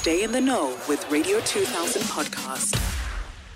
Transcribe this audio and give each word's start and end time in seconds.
Stay 0.00 0.22
in 0.22 0.32
the 0.32 0.40
know 0.40 0.74
with 0.88 1.06
Radio 1.10 1.40
2000 1.40 2.00
podcast. 2.04 2.74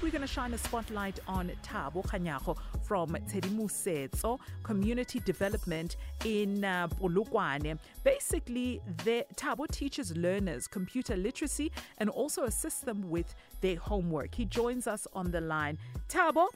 We're 0.03 0.11
going 0.11 0.21
to 0.21 0.27
shine 0.27 0.53
a 0.53 0.59
spotlight 0.59 1.19
on 1.27 1.51
Thabo 1.63 2.05
Kganyago 2.05 2.59
from 2.83 3.17
Tshedimosetso 3.29 4.39
Community 4.63 5.21
Development 5.21 5.97
in 6.27 6.63
uh, 6.63 6.89
Polokwane. 6.89 7.79
Basically, 8.05 8.83
the, 9.05 9.25
Thabo 9.37 9.67
teaches 9.69 10.15
learners 10.19 10.67
computer 10.67 11.17
literacy 11.17 11.73
and 11.97 12.11
also 12.11 12.45
assists 12.45 12.81
them 12.81 13.09
with 13.09 13.35
their 13.63 13.77
homework. 13.77 14.35
He 14.35 14.45
joins 14.45 14.87
us 14.87 15.07
on 15.15 15.31
the 15.31 15.41
line. 15.41 15.79
Thabo, 16.11 16.49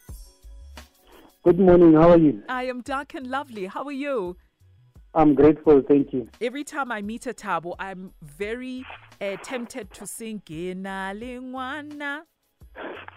Good 1.45 1.59
morning. 1.59 1.95
How 1.95 2.11
are 2.11 2.19
you? 2.19 2.43
I 2.47 2.65
am 2.65 2.83
dark 2.83 3.15
and 3.15 3.29
lovely. 3.29 3.65
How 3.65 3.85
are 3.85 3.93
you? 3.93 4.37
I'm 5.15 5.35
grateful. 5.35 5.81
Thank 5.81 6.13
you. 6.13 6.29
Every 6.43 6.63
time 6.63 6.93
I 6.93 7.01
meet 7.01 7.27
a 7.27 7.33
Thabo, 7.33 7.75
I'm 7.79 8.13
very 8.23 8.85
uh, 9.21 9.37
tempted 9.43 9.93
to 9.95 10.07
sing 10.07 10.43
Gina 10.45 11.13
Lingwana. 11.15 12.23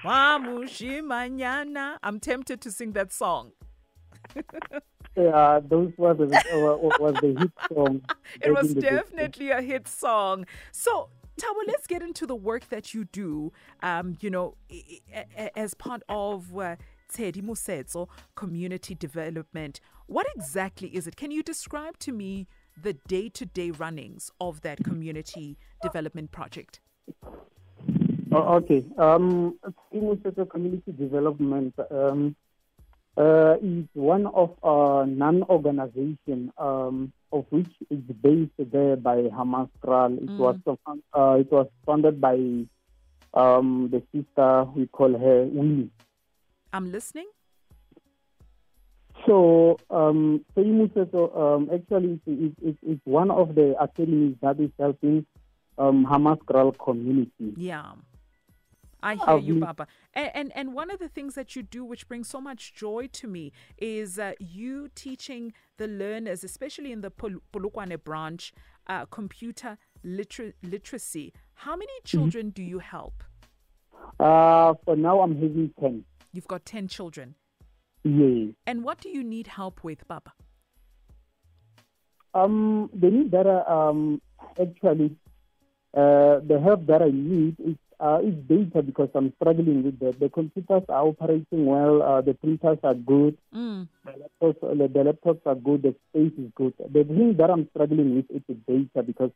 Wamushimanyana. 0.04 1.98
I'm 2.04 2.20
tempted 2.20 2.62
to 2.62 2.72
sing 2.72 2.94
that 2.94 3.12
song. 3.12 3.52
Yeah, 5.18 5.60
those 5.62 5.92
were 5.98 6.14
the 6.14 6.24
was 6.26 7.14
the 7.22 7.36
hit 7.38 7.52
song. 7.68 8.02
It 8.42 8.50
was 8.52 8.62
back 8.62 8.64
in 8.70 8.76
the 8.76 8.82
day. 8.82 8.90
definitely 8.92 9.50
a 9.50 9.62
hit 9.62 9.86
song. 9.90 10.46
So, 10.72 11.10
Thabo, 11.38 11.68
let's 11.68 11.86
get 11.86 12.02
into 12.02 12.26
the 12.26 12.34
work 12.36 12.70
that 12.70 12.94
you 12.94 13.04
do. 13.04 13.52
Um, 13.84 14.16
you 14.22 14.30
know, 14.30 14.56
i- 14.72 15.02
i- 15.14 15.26
a- 15.38 15.60
as 15.60 15.74
part 15.74 16.02
of 16.08 16.58
uh, 16.58 16.78
Tshedimosetso 17.14 18.08
community 18.36 18.96
development. 18.96 19.82
What 20.08 20.28
exactly 20.34 20.88
is 20.96 21.08
it? 21.08 21.18
Can 21.18 21.30
you 21.30 21.44
describe 21.44 21.98
to 22.00 22.14
me 22.14 22.48
the 22.82 22.94
day-to-day 23.08 23.72
runnings 23.72 24.32
of 24.40 24.62
that 24.62 24.84
community 24.84 25.58
development 25.82 26.32
project? 26.32 26.80
Oh, 28.32 28.56
okay. 28.56 28.86
Um, 28.98 29.60
Community 29.92 30.92
Development 30.94 31.74
um, 31.90 32.36
uh, 33.18 33.56
is 33.62 33.86
one 33.94 34.26
of 34.28 34.52
uh, 34.64 35.06
non-organization 35.06 36.52
um, 36.58 37.12
of 37.34 37.46
which 37.50 37.68
is 37.90 38.00
based 38.22 38.52
there 38.58 38.96
by 38.96 39.18
Hamas 39.24 39.70
Kral. 39.84 40.18
It 40.18 40.30
was 40.40 40.58
uh, 40.68 41.38
it 41.40 41.52
was 41.52 41.68
founded 41.86 42.22
by 42.22 42.36
um, 43.34 43.90
the 43.92 44.02
sister 44.14 44.64
we 44.76 44.88
call 44.88 45.18
her 45.18 45.44
Winnie. 45.44 45.90
I'm 46.72 46.92
listening. 46.92 47.28
So, 49.32 49.78
um, 49.90 50.44
Tshedimosetso, 50.58 51.38
um, 51.40 51.70
actually, 51.74 52.20
it's, 52.26 52.58
it's, 52.62 52.78
it's 52.86 53.02
one 53.06 53.32
of 53.32 53.56
the 53.56 53.76
academies 53.80 54.36
that 54.42 54.60
is 54.60 54.72
helping 54.78 55.26
um, 55.78 56.06
Hamas 56.06 56.40
Kral 56.40 56.78
community. 56.78 57.54
Yeah. 57.56 57.94
I 59.02 59.16
hear 59.16 59.38
you, 59.38 59.54
been- 59.54 59.62
Baba. 59.62 59.88
And, 60.14 60.32
and 60.36 60.52
and 60.54 60.74
one 60.74 60.92
of 60.92 61.00
the 61.00 61.08
things 61.08 61.36
that 61.36 61.56
you 61.56 61.64
do, 61.64 61.86
which 61.86 62.10
brings 62.10 62.28
so 62.28 62.42
much 62.42 62.74
joy 62.76 63.08
to 63.14 63.28
me, 63.28 63.54
is 63.78 64.20
uh, 64.20 64.34
you 64.40 64.90
teaching 64.96 65.54
the 65.78 65.88
learners, 65.88 66.44
especially 66.44 66.92
in 66.92 67.00
the 67.00 67.10
Pol- 67.10 67.42
Polokwane 67.54 68.04
branch, 68.04 68.52
uh, 68.88 69.06
computer 69.06 69.78
liter- 70.04 70.54
literacy. 70.62 71.32
How 71.54 71.78
many 71.78 71.94
children 72.04 72.50
do 72.50 72.62
you 72.62 72.80
help? 72.80 73.24
Uh, 74.20 74.74
for 74.84 74.98
now, 74.98 75.22
I'm 75.22 75.36
having 75.36 75.72
10. 75.80 76.04
You've 76.34 76.48
got 76.50 76.66
ten 76.66 76.90
children. 76.90 77.36
Yes. 78.04 78.54
And 78.66 78.84
what 78.84 79.00
do 79.00 79.10
you 79.10 79.24
need 79.24 79.48
help 79.48 79.84
with, 79.84 80.08
Baba? 80.08 80.34
Um, 82.34 82.90
the 82.94 83.10
need 83.10 83.32
that 83.32 83.46
I, 83.46 83.90
um, 83.90 84.22
actually, 84.60 85.16
uh, 85.94 86.40
the 86.48 86.60
help 86.64 86.86
that 86.88 87.02
I 87.02 87.10
need 87.12 87.58
is, 87.60 87.76
uh, 88.00 88.20
is 88.24 88.34
data 88.48 88.82
because 88.82 89.10
I'm 89.14 89.34
struggling 89.36 89.84
with 89.84 90.00
that. 90.00 90.20
The 90.20 90.30
computers 90.30 90.84
are 90.90 91.06
operating 91.06 91.66
well, 91.66 92.02
uh, 92.02 92.22
the 92.22 92.34
printers 92.34 92.80
are 92.84 92.94
good, 92.96 93.38
Mm. 93.54 93.88
the 94.06 94.12
laptops, 94.12 94.62
the 94.62 94.88
laptops 95.04 95.42
are 95.46 95.56
good, 95.56 95.82
the 95.84 95.96
space 96.10 96.32
is 96.40 96.52
good. 96.56 96.74
The 96.80 97.04
thing 97.04 97.36
that 97.38 97.50
I'm 97.52 97.68
struggling 97.70 98.16
with 98.16 98.32
is 98.32 98.42
the 98.48 98.54
data 98.56 99.04
because 99.04 99.32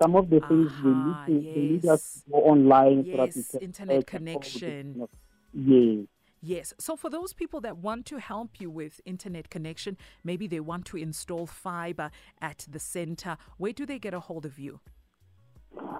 some 0.00 0.14
of 0.14 0.30
the 0.30 0.38
things 0.48 0.70
we 0.80 0.90
need 0.94 1.16
to, 1.26 1.54
they 1.54 1.60
need 1.60 1.86
us 1.88 2.00
to 2.14 2.30
go 2.30 2.38
online 2.38 3.04
so 3.10 3.16
that 3.16 3.34
we 3.34 3.42
Yes, 3.42 3.54
internet 3.60 4.06
search 4.06 4.14
and 4.14 4.28
all 4.28 4.40
this 4.40 4.52
connection. 4.52 5.08
Yes. 5.52 6.06
Yes. 6.40 6.72
So 6.78 6.96
for 6.96 7.10
those 7.10 7.32
people 7.32 7.60
that 7.62 7.78
want 7.78 8.06
to 8.06 8.18
help 8.18 8.60
you 8.60 8.70
with 8.70 9.00
internet 9.04 9.50
connection, 9.50 9.96
maybe 10.22 10.46
they 10.46 10.60
want 10.60 10.84
to 10.86 10.96
install 10.96 11.46
fiber 11.46 12.10
at 12.40 12.64
the 12.70 12.78
center, 12.78 13.36
where 13.56 13.72
do 13.72 13.84
they 13.84 13.98
get 13.98 14.14
a 14.14 14.20
hold 14.20 14.46
of 14.46 14.58
you? 14.58 14.80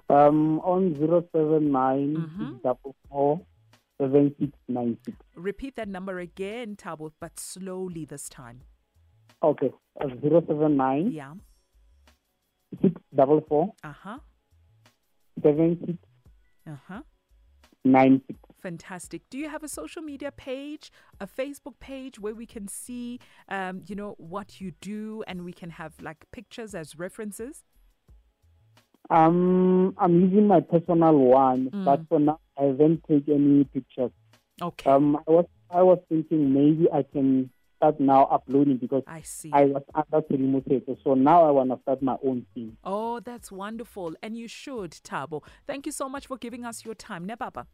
Um, 0.09 0.59
on 0.61 0.95
079 0.95 2.15
Mm-hmm. 2.15 2.53
7696. 3.99 5.17
Repeat 5.35 5.75
that 5.75 5.87
number 5.89 6.19
again, 6.19 6.75
Thabo, 6.77 7.11
but 7.19 7.37
slowly 7.39 8.05
this 8.05 8.29
time. 8.29 8.61
Okay, 9.43 9.71
uh, 10.01 10.07
079 10.21 11.11
Yeah. 11.11 11.33
644 12.81 13.73
Uh 13.83 13.91
huh. 13.91 14.19
7696. 15.43 15.97
Uh 16.67 16.75
huh. 16.87 17.01
Fantastic. 18.61 19.21
Do 19.29 19.37
you 19.37 19.49
have 19.49 19.63
a 19.63 19.67
social 19.69 20.01
media 20.01 20.31
page, 20.31 20.91
a 21.19 21.27
Facebook 21.27 21.79
page 21.79 22.19
where 22.19 22.33
we 22.35 22.45
can 22.45 22.67
see, 22.67 23.19
um, 23.47 23.81
you 23.87 23.95
know, 23.95 24.15
what 24.17 24.59
you 24.61 24.71
do 24.81 25.23
and 25.27 25.45
we 25.45 25.53
can 25.53 25.69
have 25.71 25.93
like 26.01 26.25
pictures 26.31 26.75
as 26.75 26.97
references? 26.97 27.63
Um, 29.09 29.95
I'm 29.97 30.19
using 30.21 30.45
my 30.47 30.59
personal 30.59 31.15
one, 31.17 31.69
Mm. 31.71 31.85
but 31.85 32.07
for 32.09 32.19
now 32.19 32.39
I 32.57 32.63
haven't 32.65 33.03
taken 33.05 33.33
any 33.55 33.63
pictures. 33.63 34.11
Okay. 34.61 34.89
Um, 34.89 35.17
I 35.27 35.31
was 35.31 35.45
I 35.71 35.81
was 35.83 35.99
thinking 36.09 36.53
maybe 36.53 36.87
I 36.91 37.03
can 37.03 37.49
start 37.77 37.99
now 37.99 38.23
uploading 38.25 38.77
because 38.77 39.03
I 39.07 39.21
see. 39.21 39.51
I 39.53 39.65
was 39.65 39.83
under 39.95 40.21
Tshedimosetso, 40.27 40.97
so 41.03 41.13
now 41.13 41.43
I 41.47 41.51
want 41.51 41.69
to 41.71 41.79
start 41.83 42.01
my 42.01 42.17
own 42.23 42.45
thing. 42.53 42.75
Oh, 42.83 43.19
that's 43.19 43.51
wonderful. 43.51 44.15
And 44.21 44.35
you 44.35 44.47
should, 44.47 44.91
Thabo. 44.91 45.43
Thank 45.65 45.85
you 45.85 45.91
so 45.91 46.09
much 46.09 46.27
for 46.27 46.37
giving 46.37 46.65
us 46.65 46.83
your 46.85 46.95
time, 46.95 47.25
ne, 47.25 47.35
Baba? 47.35 47.67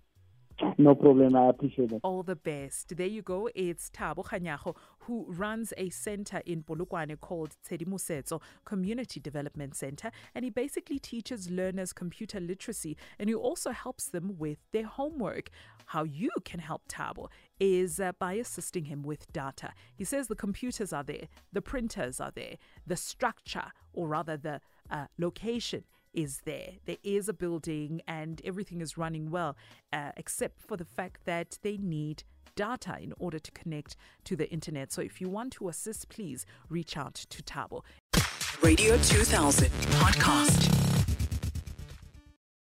No 0.78 0.96
problem. 0.96 1.36
I 1.36 1.50
appreciate 1.50 1.92
it. 1.92 2.00
All 2.04 2.24
the 2.24 2.36
best. 2.36 2.96
There 2.96 3.08
you 3.08 3.22
go. 3.22 3.50
It's 3.56 3.90
Thabo 3.90 4.26
Kganyago, 4.26 4.76
who 5.00 5.26
runs 5.28 5.74
a 5.78 5.90
center 5.90 6.42
in 6.46 6.64
Polokwane 6.64 7.20
called 7.20 7.56
Tshedimosetso 7.68 8.42
Community 8.64 9.20
Development 9.20 9.76
Center. 9.76 10.12
And 10.34 10.46
he 10.46 10.52
basically 10.52 11.00
teaches 11.00 11.50
learners 11.50 11.94
computer 11.94 12.40
literacy 12.40 12.98
and 13.20 13.30
he 13.30 13.36
also 13.36 13.72
helps 13.72 14.08
them 14.08 14.36
with 14.38 14.60
their 14.72 14.86
homework. 14.86 15.50
How 15.88 16.04
you 16.04 16.32
can 16.46 16.60
help 16.60 16.88
Thabo 16.88 17.30
is 17.60 18.00
uh, 18.00 18.14
by 18.18 18.34
assisting 18.34 18.86
him 18.86 19.04
with 19.04 19.32
data. 19.32 19.74
He 19.96 20.04
says 20.04 20.28
the 20.28 20.36
computers 20.36 20.92
are 20.92 21.04
there, 21.04 21.28
the 21.54 21.62
printers 21.62 22.20
are 22.20 22.32
there, 22.34 22.56
the 22.88 22.96
structure, 22.96 23.72
or 23.94 24.08
rather 24.08 24.38
the 24.38 24.62
uh, 24.90 25.06
location 25.18 25.84
is 26.16 26.42
there. 26.46 26.72
There 26.86 26.98
is 27.04 27.30
a 27.30 27.34
building 27.34 28.02
and 28.08 28.42
everything 28.44 28.82
is 28.82 28.98
running 28.98 29.30
well, 29.30 29.56
uh, 29.94 30.12
except 30.18 30.62
for 30.62 30.78
the 30.78 30.86
fact 30.86 31.26
that 31.26 31.60
they 31.62 31.78
need 31.78 32.24
data 32.56 32.98
in 33.02 33.14
order 33.20 33.38
to 33.38 33.52
connect 33.52 33.96
to 34.24 34.36
the 34.36 34.50
internet. 34.50 34.92
So 34.92 35.02
if 35.02 35.20
you 35.20 35.30
want 35.30 35.54
to 35.54 35.68
assist, 35.68 36.10
please 36.10 36.46
reach 36.70 36.98
out 36.98 37.16
to 37.16 37.44
Thabo. 37.44 37.84
Radio 38.62 38.98
2000 38.98 39.70
podcast. 39.70 40.85